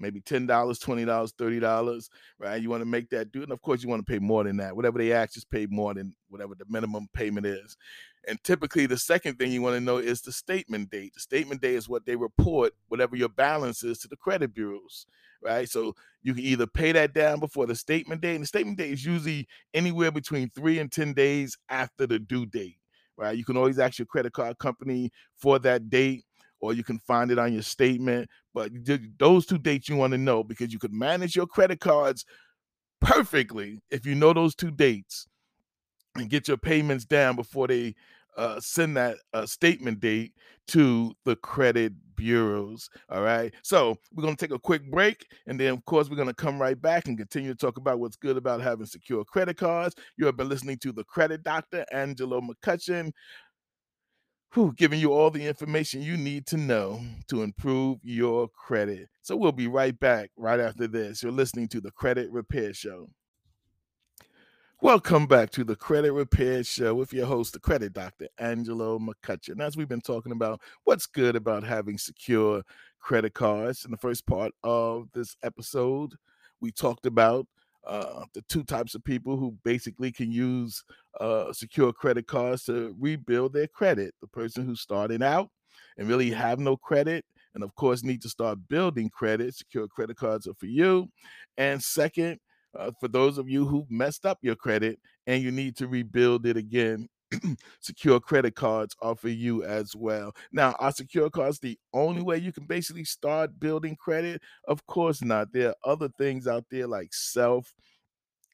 maybe 0.00 0.20
$10, 0.20 0.48
$20, 0.48 1.34
$30, 1.34 2.08
right? 2.38 2.60
You 2.60 2.70
want 2.70 2.80
to 2.80 2.86
make 2.86 3.10
that 3.10 3.30
do. 3.30 3.42
And 3.42 3.52
of 3.52 3.60
course, 3.60 3.82
you 3.82 3.88
want 3.88 4.04
to 4.04 4.10
pay 4.10 4.18
more 4.18 4.42
than 4.42 4.56
that. 4.56 4.74
Whatever 4.74 4.98
they 4.98 5.12
ask, 5.12 5.34
just 5.34 5.50
pay 5.50 5.66
more 5.66 5.94
than 5.94 6.14
whatever 6.28 6.54
the 6.54 6.64
minimum 6.68 7.08
payment 7.12 7.46
is. 7.46 7.76
And 8.26 8.42
typically, 8.42 8.86
the 8.86 8.98
second 8.98 9.38
thing 9.38 9.52
you 9.52 9.62
want 9.62 9.76
to 9.76 9.80
know 9.80 9.98
is 9.98 10.20
the 10.20 10.32
statement 10.32 10.90
date. 10.90 11.14
The 11.14 11.20
statement 11.20 11.62
date 11.62 11.74
is 11.74 11.88
what 11.88 12.04
they 12.04 12.16
report, 12.16 12.72
whatever 12.88 13.16
your 13.16 13.28
balance 13.28 13.82
is 13.82 13.98
to 14.00 14.08
the 14.08 14.16
credit 14.16 14.54
bureaus, 14.54 15.06
right? 15.42 15.68
So 15.68 15.94
you 16.22 16.34
can 16.34 16.44
either 16.44 16.66
pay 16.66 16.92
that 16.92 17.14
down 17.14 17.40
before 17.40 17.66
the 17.66 17.74
statement 17.74 18.20
date, 18.20 18.34
and 18.34 18.42
the 18.42 18.48
statement 18.48 18.78
date 18.78 18.92
is 18.92 19.04
usually 19.04 19.48
anywhere 19.72 20.10
between 20.10 20.50
three 20.50 20.78
and 20.78 20.92
10 20.92 21.14
days 21.14 21.56
after 21.70 22.06
the 22.06 22.18
due 22.18 22.44
date, 22.46 22.76
right? 23.16 23.36
You 23.36 23.44
can 23.44 23.56
always 23.56 23.78
ask 23.78 23.98
your 23.98 24.06
credit 24.06 24.32
card 24.32 24.58
company 24.58 25.10
for 25.36 25.58
that 25.60 25.88
date 25.88 26.24
or 26.60 26.72
you 26.72 26.84
can 26.84 26.98
find 26.98 27.30
it 27.30 27.38
on 27.38 27.52
your 27.52 27.62
statement. 27.62 28.28
But 28.54 28.72
those 29.18 29.46
two 29.46 29.58
dates 29.58 29.88
you 29.88 29.96
want 29.96 30.12
to 30.12 30.18
know 30.18 30.42
because 30.44 30.72
you 30.72 30.78
could 30.78 30.92
manage 30.92 31.36
your 31.36 31.46
credit 31.46 31.80
cards 31.80 32.24
perfectly 33.00 33.78
if 33.90 34.04
you 34.06 34.14
know 34.14 34.32
those 34.32 34.54
two 34.54 34.70
dates 34.70 35.26
and 36.16 36.28
get 36.28 36.48
your 36.48 36.56
payments 36.56 37.04
down 37.04 37.36
before 37.36 37.66
they 37.66 37.94
uh, 38.36 38.60
send 38.60 38.96
that 38.96 39.16
uh, 39.32 39.46
statement 39.46 40.00
date 40.00 40.32
to 40.68 41.12
the 41.24 41.36
credit 41.36 41.92
bureaus. 42.14 42.88
All 43.08 43.22
right. 43.22 43.52
So 43.62 43.96
we're 44.14 44.22
going 44.22 44.36
to 44.36 44.46
take 44.46 44.54
a 44.54 44.58
quick 44.58 44.88
break. 44.90 45.26
And 45.46 45.58
then, 45.58 45.72
of 45.72 45.84
course, 45.84 46.08
we're 46.08 46.16
going 46.16 46.28
to 46.28 46.34
come 46.34 46.60
right 46.60 46.80
back 46.80 47.08
and 47.08 47.18
continue 47.18 47.50
to 47.50 47.56
talk 47.56 47.76
about 47.76 47.98
what's 47.98 48.16
good 48.16 48.36
about 48.36 48.60
having 48.60 48.86
secure 48.86 49.24
credit 49.24 49.56
cards. 49.56 49.94
You 50.16 50.26
have 50.26 50.36
been 50.36 50.48
listening 50.48 50.78
to 50.78 50.92
the 50.92 51.04
credit 51.04 51.42
doctor, 51.42 51.84
Angelo 51.92 52.40
McCutchen 52.40 53.12
who 54.52 54.72
giving 54.72 54.98
you 54.98 55.12
all 55.12 55.30
the 55.30 55.46
information 55.46 56.02
you 56.02 56.16
need 56.16 56.44
to 56.44 56.56
know 56.56 57.00
to 57.28 57.42
improve 57.42 57.98
your 58.02 58.48
credit. 58.48 59.08
So 59.22 59.36
we'll 59.36 59.52
be 59.52 59.68
right 59.68 59.98
back 59.98 60.30
right 60.36 60.58
after 60.58 60.88
this. 60.88 61.22
You're 61.22 61.30
listening 61.30 61.68
to 61.68 61.80
the 61.80 61.92
Credit 61.92 62.28
Repair 62.32 62.74
Show. 62.74 63.08
Welcome 64.82 65.26
back 65.26 65.50
to 65.50 65.62
the 65.62 65.76
Credit 65.76 66.12
Repair 66.12 66.64
Show 66.64 66.94
with 66.94 67.12
your 67.12 67.26
host, 67.26 67.52
the 67.52 67.60
credit 67.60 67.92
doctor, 67.92 68.26
Angelo 68.38 68.98
McCutchen. 68.98 69.60
As 69.60 69.76
we've 69.76 69.88
been 69.88 70.00
talking 70.00 70.32
about 70.32 70.60
what's 70.82 71.06
good 71.06 71.36
about 71.36 71.62
having 71.62 71.96
secure 71.96 72.62
credit 72.98 73.34
cards, 73.34 73.84
in 73.84 73.92
the 73.92 73.98
first 73.98 74.26
part 74.26 74.52
of 74.64 75.08
this 75.12 75.36
episode, 75.44 76.14
we 76.60 76.72
talked 76.72 77.06
about 77.06 77.46
uh, 77.90 78.24
the 78.34 78.42
two 78.42 78.62
types 78.62 78.94
of 78.94 79.02
people 79.02 79.36
who 79.36 79.52
basically 79.64 80.12
can 80.12 80.30
use 80.30 80.84
uh, 81.20 81.52
secure 81.52 81.92
credit 81.92 82.28
cards 82.28 82.64
to 82.64 82.94
rebuild 83.00 83.52
their 83.52 83.66
credit. 83.66 84.14
The 84.20 84.28
person 84.28 84.64
who's 84.64 84.80
starting 84.80 85.24
out 85.24 85.50
and 85.98 86.08
really 86.08 86.30
have 86.30 86.60
no 86.60 86.76
credit, 86.76 87.24
and 87.56 87.64
of 87.64 87.74
course 87.74 88.04
need 88.04 88.22
to 88.22 88.28
start 88.28 88.68
building 88.68 89.10
credit. 89.10 89.56
Secure 89.56 89.88
credit 89.88 90.16
cards 90.16 90.46
are 90.46 90.54
for 90.54 90.66
you. 90.66 91.08
And 91.58 91.82
second, 91.82 92.38
uh, 92.78 92.92
for 93.00 93.08
those 93.08 93.38
of 93.38 93.48
you 93.48 93.66
who 93.66 93.84
messed 93.90 94.24
up 94.24 94.38
your 94.40 94.54
credit 94.54 95.00
and 95.26 95.42
you 95.42 95.50
need 95.50 95.76
to 95.78 95.88
rebuild 95.88 96.46
it 96.46 96.56
again, 96.56 97.08
secure 97.80 98.20
credit 98.20 98.54
cards 98.54 98.94
for 99.18 99.28
you 99.28 99.62
as 99.64 99.94
well. 99.96 100.34
Now, 100.52 100.74
are 100.78 100.92
secure 100.92 101.30
cards 101.30 101.58
the 101.58 101.78
only 101.92 102.22
way 102.22 102.38
you 102.38 102.52
can 102.52 102.64
basically 102.64 103.04
start 103.04 103.58
building 103.58 103.96
credit? 103.96 104.42
Of 104.68 104.86
course 104.86 105.22
not. 105.22 105.52
There 105.52 105.70
are 105.70 105.76
other 105.92 106.08
things 106.18 106.46
out 106.46 106.64
there 106.70 106.86
like 106.86 107.12
self. 107.14 107.72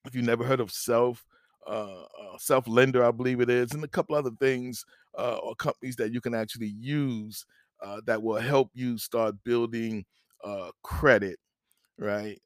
If 0.07 0.14
you 0.14 0.23
never 0.23 0.45
heard 0.45 0.61
of 0.61 0.71
self, 0.73 1.25
uh, 1.66 2.02
uh, 2.05 2.38
self 2.38 2.69
lender, 2.69 3.05
I 3.05 3.11
believe 3.11 3.40
it 3.40 3.50
is, 3.50 3.73
and 3.73 3.83
a 3.85 3.88
couple 3.88 4.14
other 4.16 4.31
things 4.40 4.85
uh, 5.19 5.38
or 5.43 5.55
companies 5.57 5.97
that 5.97 6.12
you 6.12 6.21
can 6.21 6.35
actually 6.35 6.69
use 6.78 7.45
uh, 7.85 8.00
that 8.07 8.23
will 8.23 8.40
help 8.40 8.71
you 8.75 8.99
start 8.99 9.35
building 9.45 10.05
uh, 10.45 10.71
credit, 10.83 11.38
right? 11.99 12.40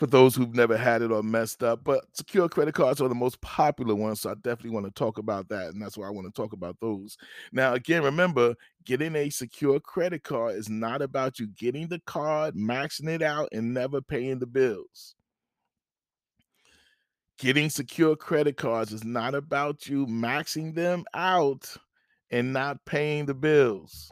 For 0.00 0.06
those 0.06 0.34
who've 0.34 0.54
never 0.54 0.78
had 0.78 1.02
it 1.02 1.12
or 1.12 1.22
messed 1.22 1.62
up. 1.62 1.84
But 1.84 2.06
secure 2.14 2.48
credit 2.48 2.74
cards 2.74 3.02
are 3.02 3.08
the 3.08 3.14
most 3.14 3.38
popular 3.42 3.94
ones. 3.94 4.22
So 4.22 4.30
I 4.30 4.34
definitely 4.34 4.70
want 4.70 4.86
to 4.86 4.92
talk 4.92 5.18
about 5.18 5.50
that. 5.50 5.68
And 5.68 5.82
that's 5.82 5.98
why 5.98 6.06
I 6.06 6.10
want 6.10 6.26
to 6.26 6.32
talk 6.32 6.54
about 6.54 6.80
those. 6.80 7.18
Now, 7.52 7.74
again, 7.74 8.02
remember, 8.02 8.54
getting 8.86 9.14
a 9.14 9.28
secure 9.28 9.78
credit 9.78 10.24
card 10.24 10.54
is 10.56 10.70
not 10.70 11.02
about 11.02 11.38
you 11.38 11.48
getting 11.48 11.86
the 11.86 12.00
card, 12.06 12.54
maxing 12.54 13.10
it 13.10 13.20
out, 13.20 13.50
and 13.52 13.74
never 13.74 14.00
paying 14.00 14.38
the 14.38 14.46
bills. 14.46 15.16
Getting 17.38 17.68
secure 17.68 18.16
credit 18.16 18.56
cards 18.56 18.94
is 18.94 19.04
not 19.04 19.34
about 19.34 19.86
you 19.86 20.06
maxing 20.06 20.74
them 20.74 21.04
out 21.12 21.76
and 22.30 22.54
not 22.54 22.86
paying 22.86 23.26
the 23.26 23.34
bills. 23.34 24.10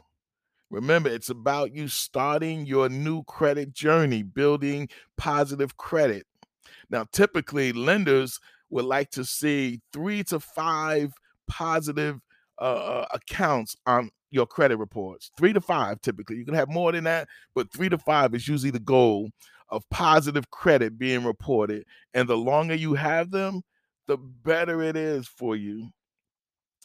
Remember, 0.69 1.09
it's 1.09 1.29
about 1.29 1.73
you 1.73 1.87
starting 1.87 2.65
your 2.65 2.89
new 2.89 3.23
credit 3.23 3.73
journey, 3.73 4.23
building 4.23 4.89
positive 5.17 5.77
credit. 5.77 6.25
Now, 6.89 7.05
typically, 7.11 7.73
lenders 7.73 8.39
would 8.69 8.85
like 8.85 9.09
to 9.11 9.25
see 9.25 9.81
three 9.91 10.23
to 10.25 10.39
five 10.39 11.13
positive 11.47 12.19
uh, 12.61 12.63
uh, 12.63 13.05
accounts 13.11 13.75
on 13.85 14.11
your 14.31 14.45
credit 14.45 14.77
reports. 14.77 15.31
Three 15.37 15.53
to 15.53 15.61
five, 15.61 16.01
typically. 16.01 16.37
You 16.37 16.45
can 16.45 16.53
have 16.53 16.69
more 16.69 16.91
than 16.91 17.05
that, 17.05 17.27
but 17.55 17.71
three 17.73 17.89
to 17.89 17.97
five 17.97 18.35
is 18.35 18.47
usually 18.47 18.71
the 18.71 18.79
goal 18.79 19.29
of 19.69 19.89
positive 19.89 20.49
credit 20.51 20.97
being 20.97 21.23
reported. 21.23 21.85
And 22.13 22.27
the 22.27 22.37
longer 22.37 22.75
you 22.75 22.93
have 22.93 23.31
them, 23.31 23.61
the 24.07 24.17
better 24.17 24.81
it 24.83 24.95
is 24.95 25.27
for 25.27 25.55
you. 25.55 25.89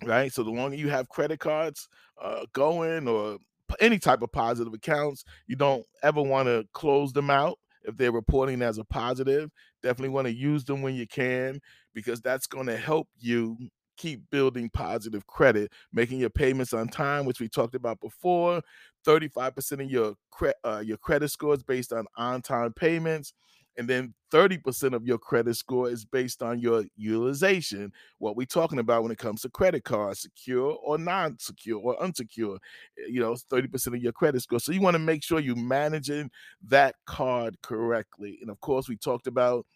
Right. 0.02 0.32
So 0.32 0.42
the 0.42 0.50
longer 0.50 0.76
you 0.76 0.88
have 0.88 1.08
credit 1.08 1.38
cards 1.38 1.88
uh, 2.20 2.46
going 2.52 3.08
or 3.08 3.38
any 3.80 3.98
type 3.98 4.22
of 4.22 4.32
positive 4.32 4.72
accounts. 4.72 5.24
You 5.46 5.56
don't 5.56 5.84
ever 6.02 6.22
want 6.22 6.48
to 6.48 6.66
close 6.72 7.12
them 7.12 7.30
out 7.30 7.58
if 7.84 7.96
they're 7.96 8.12
reporting 8.12 8.62
as 8.62 8.78
a 8.78 8.84
positive. 8.84 9.50
Definitely 9.82 10.10
want 10.10 10.26
to 10.26 10.34
use 10.34 10.64
them 10.64 10.82
when 10.82 10.94
you 10.94 11.06
can 11.06 11.60
because 11.94 12.20
that's 12.20 12.46
going 12.46 12.66
to 12.66 12.76
help 12.76 13.08
you 13.18 13.56
keep 13.96 14.22
building 14.30 14.68
positive 14.70 15.26
credit, 15.26 15.70
making 15.92 16.18
your 16.18 16.30
payments 16.30 16.72
on 16.72 16.88
time, 16.88 17.24
which 17.24 17.40
we 17.40 17.48
talked 17.48 17.74
about 17.74 18.00
before. 18.00 18.60
35% 19.06 19.84
of 19.84 19.90
your 19.90 20.14
cre- 20.30 20.48
uh, 20.64 20.82
your 20.84 20.96
credit 20.96 21.28
scores 21.28 21.62
based 21.62 21.92
on 21.92 22.06
on-time 22.16 22.72
payments 22.72 23.34
and 23.76 23.88
then 23.88 24.14
30% 24.32 24.94
of 24.94 25.06
your 25.06 25.18
credit 25.18 25.54
score 25.54 25.88
is 25.88 26.04
based 26.04 26.42
on 26.42 26.58
your 26.58 26.84
utilization 26.96 27.92
what 28.18 28.36
we're 28.36 28.46
talking 28.46 28.78
about 28.78 29.02
when 29.02 29.12
it 29.12 29.18
comes 29.18 29.42
to 29.42 29.48
credit 29.50 29.84
cards 29.84 30.20
secure 30.20 30.76
or 30.82 30.98
non-secure 30.98 31.80
or 31.80 31.96
unsecure 31.98 32.56
eh, 32.98 33.06
you 33.08 33.20
know 33.20 33.34
30% 33.34 33.88
of 33.88 34.02
your 34.02 34.12
credit 34.12 34.40
score 34.40 34.60
so 34.60 34.72
you 34.72 34.80
want 34.80 34.94
to 34.94 34.98
make 34.98 35.22
sure 35.22 35.40
you're 35.40 35.56
managing 35.56 36.30
that 36.66 36.94
card 37.06 37.56
correctly 37.62 38.38
and 38.40 38.50
of 38.50 38.60
course 38.60 38.88
we 38.88 38.96
talked 38.96 39.26
about 39.26 39.66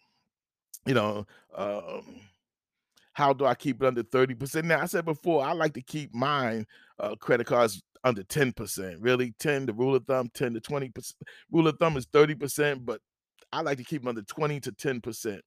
you 0.85 0.93
know 0.93 1.25
um, 1.55 2.21
how 3.13 3.33
do 3.33 3.45
I 3.45 3.53
keep 3.53 3.81
it 3.81 3.85
under 3.85 4.01
30%? 4.01 4.63
Now, 4.63 4.79
I 4.79 4.85
said 4.85 5.03
before, 5.03 5.43
I 5.43 5.51
like 5.51 5.73
to 5.73 5.81
keep 5.81 6.15
mine 6.15 6.65
uh, 6.99 7.15
credit 7.17 7.47
cards 7.47 7.83
under 8.05 8.23
10%. 8.23 8.95
Really, 8.99 9.33
10, 9.39 9.65
the 9.65 9.73
rule 9.73 9.93
of 9.93 10.05
thumb, 10.05 10.29
10 10.33 10.53
to 10.53 10.61
20%. 10.61 11.13
Rule 11.51 11.67
of 11.67 11.77
thumb 11.79 11.97
is 11.97 12.05
30%, 12.07 12.85
but 12.85 13.01
I 13.51 13.61
like 13.61 13.77
to 13.77 13.83
keep 13.83 14.01
them 14.01 14.09
under 14.09 14.21
20 14.21 14.59
to 14.61 14.71
10%, 14.71 15.39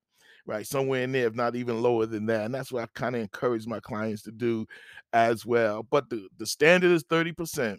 right? 0.47 0.67
Somewhere 0.67 1.03
in 1.03 1.13
there, 1.13 1.27
if 1.27 1.35
not 1.35 1.57
even 1.57 1.83
lower 1.83 2.07
than 2.07 2.27
that. 2.27 2.45
And 2.45 2.55
that's 2.55 2.73
what 2.73 2.83
I 2.83 2.87
kind 2.95 3.15
of 3.15 3.23
encourage 3.23 3.67
my 3.67 3.81
clients 3.81 4.23
to 4.23 4.33
do 4.33 4.67
as 5.13 5.47
well. 5.47 5.87
But 5.89 6.11
the, 6.11 6.29
the 6.39 6.47
standard 6.47 6.91
is 6.91 7.05
30%. 7.05 7.79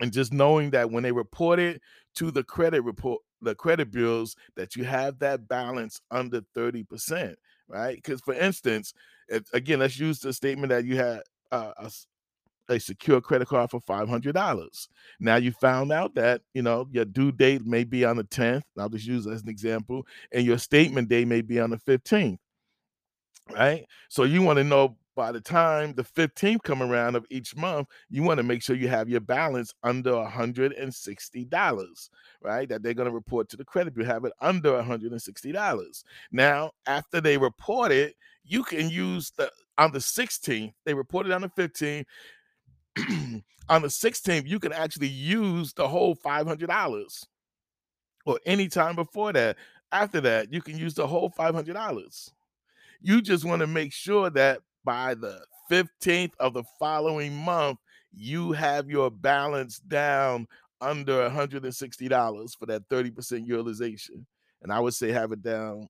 And 0.00 0.12
just 0.12 0.32
knowing 0.32 0.70
that 0.70 0.90
when 0.90 1.02
they 1.02 1.12
report 1.12 1.58
it 1.58 1.80
to 2.16 2.30
the 2.30 2.42
credit 2.42 2.82
report, 2.82 3.20
the 3.40 3.54
credit 3.54 3.90
bureaus, 3.90 4.34
that 4.56 4.76
you 4.76 4.84
have 4.84 5.18
that 5.20 5.48
balance 5.48 6.00
under 6.10 6.42
30%, 6.56 7.34
right? 7.68 7.96
Because 7.96 8.20
for 8.20 8.34
instance, 8.34 8.92
if, 9.28 9.44
again, 9.52 9.78
let's 9.78 9.98
use 9.98 10.18
the 10.18 10.32
statement 10.32 10.70
that 10.70 10.84
you 10.84 10.96
had 10.96 11.22
uh, 11.52 11.72
a, 12.68 12.78
secure 12.78 13.20
credit 13.20 13.48
card 13.48 13.70
for 13.70 13.80
$500. 13.80 14.88
Now 15.20 15.36
you 15.36 15.52
found 15.52 15.92
out 15.92 16.14
that, 16.14 16.42
you 16.54 16.62
know, 16.62 16.88
your 16.90 17.04
due 17.04 17.32
date 17.32 17.64
may 17.64 17.84
be 17.84 18.04
on 18.04 18.16
the 18.16 18.24
10th. 18.24 18.62
I'll 18.78 18.88
just 18.88 19.06
use 19.06 19.26
as 19.26 19.42
an 19.42 19.48
example, 19.48 20.06
and 20.32 20.44
your 20.44 20.58
statement 20.58 21.08
day 21.08 21.24
may 21.24 21.42
be 21.42 21.60
on 21.60 21.70
the 21.70 21.78
15th. 21.78 22.38
Right? 23.52 23.86
So 24.08 24.22
you 24.24 24.42
want 24.42 24.58
to 24.58 24.64
know 24.64 24.96
by 25.14 25.32
the 25.32 25.40
time 25.40 25.94
the 25.94 26.04
15th 26.04 26.62
come 26.62 26.82
around 26.82 27.16
of 27.16 27.26
each 27.30 27.54
month, 27.56 27.88
you 28.08 28.22
want 28.22 28.38
to 28.38 28.42
make 28.42 28.62
sure 28.62 28.76
you 28.76 28.88
have 28.88 29.08
your 29.08 29.20
balance 29.20 29.74
under 29.82 30.12
$160, 30.12 32.08
right? 32.40 32.68
That 32.68 32.82
they're 32.82 32.94
going 32.94 33.08
to 33.08 33.14
report 33.14 33.48
to 33.50 33.56
the 33.56 33.64
credit 33.64 33.94
bureau, 33.94 34.10
have 34.10 34.24
it 34.24 34.32
under 34.40 34.70
$160. 34.70 36.04
Now, 36.30 36.70
after 36.86 37.20
they 37.20 37.36
report 37.36 37.92
it, 37.92 38.14
you 38.44 38.64
can 38.64 38.88
use 38.90 39.32
the 39.36 39.50
on 39.78 39.92
the 39.92 39.98
16th, 39.98 40.72
they 40.84 40.94
reported 40.94 41.32
on 41.32 41.40
the 41.40 41.48
15th, 41.48 42.04
on 43.68 43.82
the 43.82 43.88
16th, 43.88 44.46
you 44.46 44.58
can 44.58 44.72
actually 44.72 45.08
use 45.08 45.72
the 45.72 45.88
whole 45.88 46.14
$500 46.16 47.26
or 48.26 48.40
any 48.46 48.68
time 48.68 48.96
before 48.96 49.32
that. 49.32 49.56
After 49.90 50.20
that, 50.22 50.52
you 50.52 50.62
can 50.62 50.78
use 50.78 50.94
the 50.94 51.06
whole 51.06 51.30
$500. 51.30 52.30
You 53.00 53.20
just 53.20 53.44
want 53.44 53.60
to 53.60 53.66
make 53.66 53.92
sure 53.92 54.30
that 54.30 54.60
by 54.84 55.14
the 55.14 55.40
15th 55.70 56.32
of 56.38 56.54
the 56.54 56.64
following 56.78 57.34
month, 57.34 57.78
you 58.14 58.52
have 58.52 58.90
your 58.90 59.10
balance 59.10 59.78
down 59.78 60.46
under 60.80 61.28
$160 61.28 62.58
for 62.58 62.66
that 62.66 62.88
30% 62.88 63.46
utilization. 63.46 64.26
And 64.62 64.72
I 64.72 64.80
would 64.80 64.94
say 64.94 65.10
have 65.12 65.32
it 65.32 65.42
down 65.42 65.88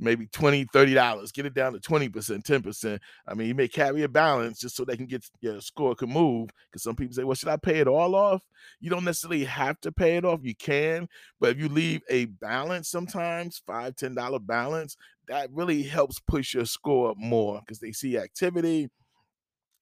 maybe 0.00 0.26
20 0.28 0.64
30 0.72 0.94
dollars 0.94 1.32
get 1.32 1.46
it 1.46 1.54
down 1.54 1.72
to 1.72 1.80
20 1.80 2.08
percent 2.08 2.44
10 2.44 2.62
percent. 2.62 3.02
I 3.26 3.34
mean 3.34 3.48
you 3.48 3.54
may 3.54 3.68
carry 3.68 4.02
a 4.02 4.08
balance 4.08 4.60
just 4.60 4.76
so 4.76 4.84
they 4.84 4.96
can 4.96 5.06
get 5.06 5.24
your 5.40 5.60
score 5.60 5.94
can 5.94 6.10
move 6.10 6.50
because 6.70 6.82
some 6.82 6.96
people 6.96 7.14
say 7.14 7.24
well 7.24 7.34
should 7.34 7.48
i 7.48 7.56
pay 7.56 7.78
it 7.80 7.88
all 7.88 8.14
off? 8.14 8.42
You 8.80 8.90
don't 8.90 9.04
necessarily 9.04 9.44
have 9.44 9.80
to 9.80 9.92
pay 9.92 10.16
it 10.16 10.24
off 10.24 10.40
you 10.42 10.54
can 10.54 11.08
but 11.40 11.50
if 11.50 11.58
you 11.58 11.68
leave 11.68 12.02
a 12.08 12.26
balance 12.26 12.88
sometimes 12.88 13.62
five 13.66 13.96
ten 13.96 14.14
dollar 14.14 14.38
balance 14.38 14.96
that 15.26 15.50
really 15.52 15.82
helps 15.82 16.20
push 16.20 16.54
your 16.54 16.64
score 16.64 17.10
up 17.10 17.16
more 17.18 17.60
because 17.60 17.80
they 17.80 17.92
see 17.92 18.16
activity 18.16 18.88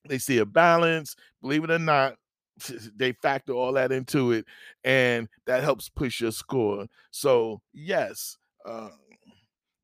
they 0.08 0.18
see 0.18 0.38
a 0.38 0.46
balance 0.46 1.14
believe 1.42 1.64
it 1.64 1.70
or 1.70 1.78
not 1.78 2.16
they 2.96 3.12
factor 3.12 3.52
all 3.52 3.72
that 3.74 3.92
into 3.92 4.32
it 4.32 4.46
and 4.84 5.28
that 5.46 5.62
helps 5.62 5.88
push 5.90 6.20
your 6.20 6.32
score. 6.32 6.86
So 7.10 7.60
yes 7.74 8.38
uh, 8.66 8.88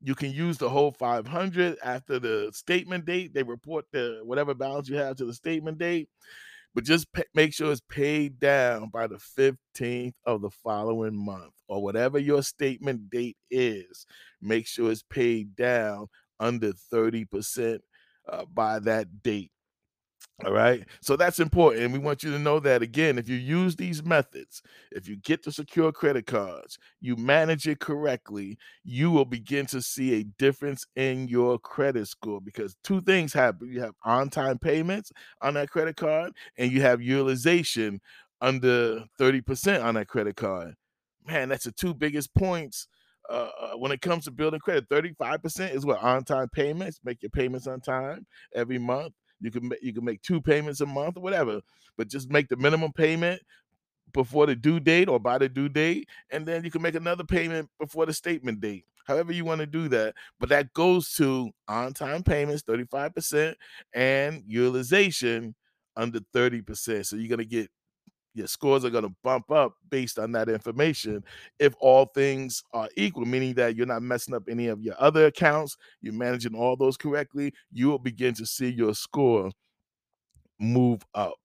you 0.03 0.15
can 0.15 0.31
use 0.31 0.57
the 0.59 0.69
whole 0.69 0.91
500 0.91 1.77
after 1.83 2.19
the 2.19 2.51
statement 2.53 3.05
date. 3.05 3.33
They 3.33 3.43
report 3.43 3.85
the 3.93 4.21
whatever 4.23 4.53
balance 4.53 4.89
you 4.89 4.97
have 4.97 5.17
to 5.17 5.25
the 5.25 5.33
statement 5.33 5.79
date, 5.79 6.09
but 6.75 6.83
just 6.85 7.11
pay, 7.13 7.23
make 7.35 7.53
sure 7.53 7.71
it's 7.71 7.81
paid 7.89 8.39
down 8.39 8.89
by 8.89 9.07
the 9.07 9.19
15th 9.19 10.15
of 10.25 10.41
the 10.41 10.51
following 10.51 11.15
month 11.17 11.53
or 11.69 11.83
whatever 11.83 12.19
your 12.19 12.43
statement 12.43 13.09
date 13.11 13.37
is. 13.51 14.07
Make 14.41 14.67
sure 14.67 14.91
it's 14.91 15.03
paid 15.03 15.55
down 15.55 16.07
under 16.39 16.73
30% 16.73 17.81
uh, 18.29 18.45
by 18.53 18.79
that 18.81 19.23
date. 19.23 19.52
All 20.43 20.51
right. 20.51 20.83
So 21.01 21.15
that's 21.15 21.39
important. 21.39 21.83
And 21.83 21.93
we 21.93 21.99
want 21.99 22.23
you 22.23 22.31
to 22.31 22.39
know 22.39 22.59
that 22.61 22.81
again, 22.81 23.17
if 23.17 23.29
you 23.29 23.35
use 23.35 23.75
these 23.75 24.03
methods, 24.03 24.61
if 24.91 25.07
you 25.07 25.15
get 25.15 25.43
the 25.43 25.51
secure 25.51 25.91
credit 25.91 26.25
cards, 26.25 26.79
you 26.99 27.15
manage 27.15 27.67
it 27.67 27.79
correctly, 27.79 28.57
you 28.83 29.11
will 29.11 29.25
begin 29.25 29.67
to 29.67 29.81
see 29.81 30.15
a 30.15 30.23
difference 30.23 30.85
in 30.95 31.27
your 31.27 31.59
credit 31.59 32.07
score 32.07 32.41
because 32.41 32.75
two 32.83 32.99
things 32.99 33.31
happen. 33.31 33.71
You 33.71 33.81
have 33.81 33.93
on 34.03 34.29
time 34.29 34.57
payments 34.57 35.11
on 35.41 35.53
that 35.53 35.69
credit 35.69 35.95
card, 35.97 36.33
and 36.57 36.71
you 36.71 36.81
have 36.81 37.01
utilization 37.01 38.01
under 38.41 39.05
30% 39.19 39.83
on 39.83 39.95
that 39.95 40.07
credit 40.07 40.35
card. 40.35 40.73
Man, 41.25 41.49
that's 41.49 41.65
the 41.65 41.71
two 41.71 41.93
biggest 41.93 42.33
points 42.33 42.87
uh, 43.29 43.49
uh 43.61 43.77
when 43.77 43.93
it 43.93 44.01
comes 44.01 44.25
to 44.25 44.31
building 44.31 44.59
credit. 44.59 44.89
35% 44.89 45.73
is 45.73 45.85
what 45.85 46.01
on 46.01 46.23
time 46.25 46.49
payments, 46.49 46.99
make 47.05 47.21
your 47.21 47.29
payments 47.29 47.67
on 47.67 47.79
time 47.79 48.25
every 48.53 48.79
month 48.79 49.13
you 49.43 49.51
can 49.51 49.71
you 49.81 49.93
can 49.93 50.05
make 50.05 50.21
two 50.21 50.41
payments 50.41 50.81
a 50.81 50.85
month 50.85 51.17
or 51.17 51.21
whatever, 51.21 51.61
but 51.97 52.07
just 52.07 52.31
make 52.31 52.47
the 52.47 52.55
minimum 52.55 52.93
payment 52.93 53.41
before 54.13 54.45
the 54.45 54.55
due 54.55 54.79
date 54.79 55.09
or 55.09 55.19
by 55.19 55.37
the 55.37 55.49
due 55.49 55.69
date, 55.69 56.07
and 56.31 56.45
then 56.45 56.63
you 56.63 56.71
can 56.71 56.81
make 56.81 56.95
another 56.95 57.23
payment 57.23 57.69
before 57.79 58.05
the 58.05 58.13
statement 58.13 58.61
date. 58.61 58.85
However, 59.05 59.33
you 59.33 59.43
want 59.43 59.59
to 59.59 59.67
do 59.67 59.89
that, 59.89 60.15
but 60.39 60.49
that 60.49 60.73
goes 60.73 61.11
to 61.13 61.51
on-time 61.67 62.23
payments, 62.23 62.63
35%, 62.63 63.55
and 63.93 64.43
utilization 64.47 65.55
under 65.95 66.19
30%. 66.33 67.05
So 67.05 67.17
you're 67.17 67.29
gonna 67.29 67.43
get 67.43 67.69
your 68.33 68.47
scores 68.47 68.83
are 68.83 68.89
going 68.89 69.03
to 69.03 69.15
bump 69.23 69.51
up 69.51 69.73
based 69.89 70.17
on 70.17 70.31
that 70.31 70.49
information 70.49 71.23
if 71.59 71.73
all 71.79 72.05
things 72.15 72.63
are 72.73 72.89
equal 72.97 73.25
meaning 73.25 73.53
that 73.53 73.75
you're 73.75 73.85
not 73.85 74.01
messing 74.01 74.33
up 74.33 74.43
any 74.49 74.67
of 74.67 74.81
your 74.81 74.95
other 74.99 75.25
accounts 75.25 75.77
you're 76.01 76.13
managing 76.13 76.55
all 76.55 76.75
those 76.75 76.97
correctly 76.97 77.53
you 77.71 77.87
will 77.87 77.99
begin 77.99 78.33
to 78.33 78.45
see 78.45 78.69
your 78.69 78.93
score 78.93 79.51
move 80.59 81.01
up. 81.13 81.39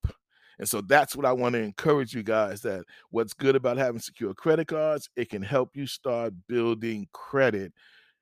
And 0.59 0.68
so 0.68 0.80
that's 0.80 1.14
what 1.14 1.25
i 1.25 1.33
want 1.33 1.52
to 1.52 1.62
encourage 1.62 2.12
you 2.14 2.25
guys 2.25 2.62
that 2.62 2.85
what's 3.11 3.33
good 3.33 3.54
about 3.54 3.76
having 3.76 4.00
secure 4.00 4.35
credit 4.35 4.66
cards 4.66 5.09
it 5.14 5.30
can 5.30 5.42
help 5.42 5.71
you 5.76 5.87
start 5.87 6.33
building 6.49 7.07
credit. 7.12 7.73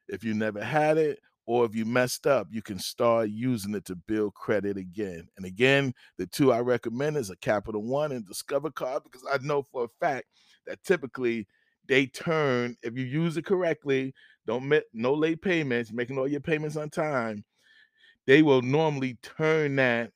If 0.09 0.23
you 0.23 0.35
never 0.35 0.63
had 0.63 0.99
it 0.99 1.19
or 1.47 1.65
if 1.65 1.75
you 1.75 1.85
messed 1.85 2.26
up, 2.26 2.49
you 2.50 2.61
can 2.61 2.79
start 2.79 3.31
using 3.31 3.75
it 3.75 3.85
to 3.87 3.95
build 3.95 4.35
credit 4.35 4.76
again. 4.76 5.29
And 5.37 5.47
again, 5.47 5.95
the 6.19 6.26
two 6.26 6.53
I 6.53 6.61
recommend 6.61 7.17
is 7.17 7.31
a 7.31 7.37
Capital 7.37 7.83
One 7.83 8.12
and 8.12 8.26
Discover 8.26 8.73
card 8.73 9.05
because 9.05 9.25
I 9.31 9.38
know 9.41 9.62
for 9.62 9.85
a 9.85 9.88
fact 10.00 10.26
that 10.67 10.83
typically 10.83 11.47
they 11.87 12.07
turn 12.07 12.76
if 12.83 12.97
you 12.97 13.05
use 13.05 13.37
it 13.37 13.47
correctly, 13.47 14.12
don't 14.47 14.69
make 14.69 14.85
no 14.93 15.15
late 15.15 15.41
payments, 15.41 15.93
making 15.93 16.19
all 16.19 16.29
your 16.29 16.41
payments 16.41 16.76
on 16.76 16.91
time, 16.91 17.45
they 18.26 18.43
will 18.43 18.62
normally 18.62 19.19
turn 19.23 19.76
that 19.76 20.11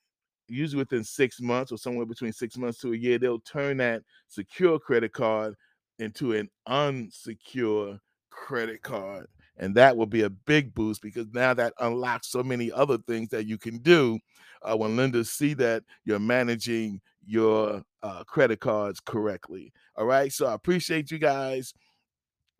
usually 0.48 0.80
within 0.80 1.04
six 1.04 1.40
months 1.40 1.70
or 1.70 1.78
somewhere 1.78 2.06
between 2.06 2.32
six 2.32 2.56
months 2.56 2.80
to 2.80 2.92
a 2.92 2.96
year, 2.96 3.18
they'll 3.18 3.40
turn 3.40 3.76
that 3.76 4.02
secure 4.26 4.78
credit 4.78 5.12
card 5.12 5.54
into 6.00 6.32
an 6.32 6.48
unsecure 6.68 8.00
credit 8.30 8.82
card. 8.82 9.26
And 9.60 9.74
that 9.74 9.96
will 9.96 10.06
be 10.06 10.22
a 10.22 10.30
big 10.30 10.74
boost 10.74 11.02
because 11.02 11.26
now 11.32 11.54
that 11.54 11.74
unlocks 11.78 12.28
so 12.28 12.42
many 12.42 12.72
other 12.72 12.98
things 12.98 13.28
that 13.28 13.46
you 13.46 13.58
can 13.58 13.78
do 13.78 14.18
uh, 14.62 14.76
when 14.76 14.96
lenders 14.96 15.30
see 15.30 15.54
that 15.54 15.84
you're 16.04 16.18
managing 16.18 17.00
your 17.26 17.82
uh, 18.02 18.24
credit 18.24 18.60
cards 18.60 19.00
correctly. 19.00 19.72
All 19.96 20.06
right. 20.06 20.32
So 20.32 20.46
I 20.46 20.54
appreciate 20.54 21.10
you 21.10 21.18
guys. 21.18 21.74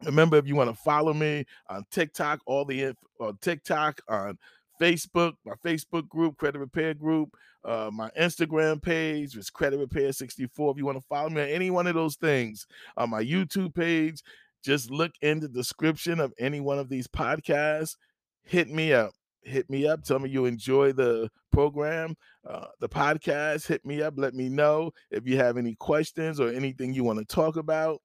Remember, 0.04 0.37
if 0.37 0.47
you 0.47 0.54
want 0.54 0.71
to 0.71 0.76
follow 0.76 1.12
me 1.14 1.45
on 1.69 1.85
TikTok, 1.90 2.40
all 2.47 2.64
the 2.64 2.83
info 2.83 2.99
on 3.21 3.38
TikTok, 3.40 4.00
on 4.09 4.38
Facebook, 4.80 5.33
my 5.45 5.54
Facebook 5.64 6.09
group, 6.09 6.37
Credit 6.37 6.59
Repair 6.59 6.95
Group, 6.95 7.35
uh, 7.64 7.90
my 7.92 8.11
Instagram 8.19 8.83
page, 8.83 9.37
it's 9.37 9.50
Credit 9.50 9.78
Repair 9.78 10.12
64. 10.12 10.73
If 10.73 10.78
you 10.78 10.87
want 10.87 10.99
to 10.99 11.04
follow 11.07 11.28
me 11.28 11.43
on 11.43 11.49
any 11.49 11.71
one 11.71 11.86
of 11.86 11.95
those 11.95 12.17
things, 12.17 12.67
on 12.97 13.10
my 13.10 13.23
YouTube 13.23 13.75
page, 13.75 14.23
just 14.65 14.91
look 14.91 15.13
in 15.23 15.41
the 15.41 15.49
description 15.49 16.21
of 16.21 16.33
any 16.39 16.61
one 16.61 16.79
of 16.79 16.89
these 16.89 17.07
podcasts. 17.07 17.97
Hit 18.43 18.69
me 18.69 18.93
up. 18.93 19.13
Hit 19.43 19.71
me 19.71 19.87
up. 19.87 20.03
Tell 20.03 20.19
me 20.19 20.29
you 20.29 20.45
enjoy 20.45 20.93
the 20.93 21.31
program, 21.51 22.15
uh, 22.49 22.67
the 22.81 22.89
podcast. 22.89 23.67
Hit 23.67 23.85
me 23.85 24.03
up. 24.03 24.15
Let 24.17 24.35
me 24.35 24.49
know 24.49 24.93
if 25.11 25.27
you 25.27 25.39
have 25.39 25.57
any 25.57 25.75
questions 25.77 26.41
or 26.41 26.49
anything 26.49 26.93
you 26.93 27.05
want 27.05 27.19
to 27.19 27.25
talk 27.25 27.57
about 27.57 28.01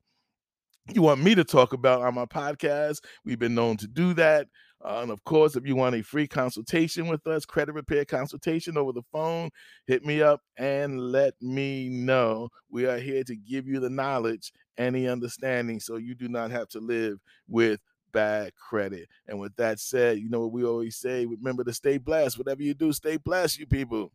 you 0.94 1.02
want 1.02 1.22
me 1.22 1.34
to 1.36 1.44
talk 1.44 1.74
about 1.74 2.02
on 2.02 2.13
my 2.13 2.26
podcast, 2.26 3.00
we've 3.24 3.39
been 3.39 3.56
known 3.56 3.78
to 3.78 3.88
do 3.88 4.13
that. 4.13 4.48
Uh, 4.86 5.02
and 5.02 5.10
of 5.12 5.24
course, 5.24 5.56
if 5.56 5.65
you 5.65 5.76
want 5.76 5.95
a 5.95 6.04
free 6.04 6.28
consultation 6.28 7.08
with 7.08 7.26
us, 7.26 7.43
credit 7.43 7.74
repair 7.74 8.06
consultation 8.06 8.78
over 8.78 8.91
the 8.91 9.02
phone, 9.12 9.50
hit 9.88 10.06
me 10.06 10.21
up 10.21 10.41
and 10.58 11.00
let 11.00 11.34
me 11.41 11.89
know. 11.89 12.50
We 12.69 12.86
are 12.86 13.00
here 13.00 13.24
to 13.24 13.36
give 13.36 13.67
you 13.67 13.80
the 13.80 13.89
knowledge 13.89 14.52
and 14.78 14.95
the 14.95 15.08
understanding 15.08 15.80
so 15.80 15.95
you 15.95 16.13
do 16.13 16.28
not 16.28 16.52
have 16.52 16.67
to 16.69 16.80
live 16.80 17.17
with 17.48 17.80
bad 18.13 18.54
credit. 18.56 19.08
And 19.28 19.39
with 19.39 19.56
that 19.56 19.80
said, 19.80 20.19
you 20.19 20.30
know 20.30 20.41
what 20.41 20.52
we 20.52 20.63
always 20.63 20.98
say 20.98 21.26
remember 21.26 21.63
to 21.63 21.74
stay 21.74 21.98
blessed. 21.98 22.38
Whatever 22.38 22.62
you 22.62 22.76
do, 22.76 22.93
stay 22.93 23.17
blessed, 23.17 23.58
you 23.58 23.65
people. 23.65 24.12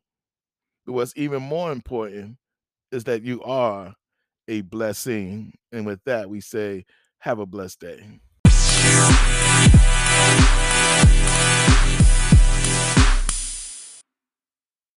But 0.86 0.92
what's 0.92 1.14
even 1.16 1.42
more 1.42 1.72
important 1.72 2.36
is 2.92 3.04
that 3.04 3.24
you 3.24 3.42
are 3.42 3.94
a 4.46 4.60
blessing. 4.60 5.54
And 5.72 5.84
with 5.84 6.00
that, 6.04 6.30
we 6.30 6.40
say, 6.40 6.84
have 7.18 7.40
a 7.40 7.46
blessed 7.46 7.80
day. 7.80 8.20